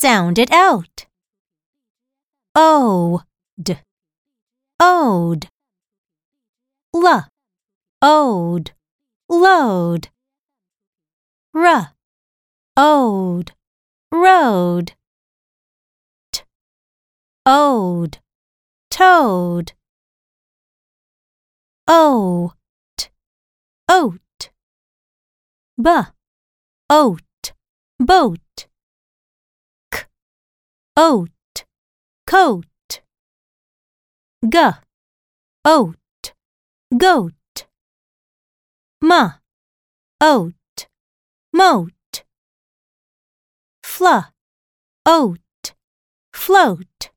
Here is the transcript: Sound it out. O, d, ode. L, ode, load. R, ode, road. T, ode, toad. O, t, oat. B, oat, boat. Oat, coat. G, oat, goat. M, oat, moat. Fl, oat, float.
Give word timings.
Sound 0.00 0.38
it 0.38 0.52
out. 0.52 1.06
O, 2.54 3.22
d, 3.60 3.78
ode. 4.78 5.48
L, 6.94 7.26
ode, 8.00 8.70
load. 9.28 10.08
R, 11.52 11.94
ode, 12.76 13.50
road. 14.12 14.92
T, 16.30 16.42
ode, 17.44 18.18
toad. 18.90 19.72
O, 21.88 22.52
t, 22.96 23.08
oat. 23.88 24.50
B, 25.76 25.90
oat, 26.88 27.52
boat. 27.98 28.38
Oat, 31.00 31.64
coat. 32.26 33.02
G, 34.42 34.58
oat, 35.64 36.34
goat. 36.90 37.66
M, 39.00 39.12
oat, 40.20 40.88
moat. 41.52 42.24
Fl, 43.84 44.06
oat, 45.06 45.74
float. 46.32 47.10